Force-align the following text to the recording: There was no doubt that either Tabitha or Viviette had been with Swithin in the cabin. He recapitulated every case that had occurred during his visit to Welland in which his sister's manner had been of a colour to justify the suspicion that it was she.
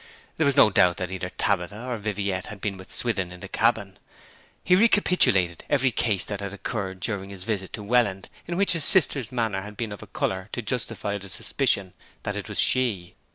There 0.37 0.45
was 0.47 0.57
no 0.57 0.71
doubt 0.71 0.97
that 0.97 1.11
either 1.11 1.29
Tabitha 1.29 1.79
or 1.87 1.97
Viviette 1.99 2.47
had 2.47 2.59
been 2.59 2.75
with 2.75 2.91
Swithin 2.91 3.31
in 3.31 3.39
the 3.41 3.47
cabin. 3.47 3.99
He 4.63 4.75
recapitulated 4.75 5.63
every 5.69 5.91
case 5.91 6.25
that 6.25 6.39
had 6.39 6.53
occurred 6.53 6.99
during 6.99 7.29
his 7.29 7.43
visit 7.43 7.71
to 7.73 7.83
Welland 7.83 8.27
in 8.47 8.57
which 8.57 8.71
his 8.73 8.83
sister's 8.83 9.31
manner 9.31 9.61
had 9.61 9.77
been 9.77 9.91
of 9.91 10.01
a 10.01 10.07
colour 10.07 10.49
to 10.53 10.63
justify 10.63 11.19
the 11.19 11.29
suspicion 11.29 11.93
that 12.23 12.35
it 12.35 12.49
was 12.49 12.59
she. 12.59 13.13